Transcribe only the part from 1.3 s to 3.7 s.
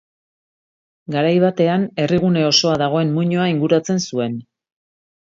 batean herrigune osoa dagoen muinoa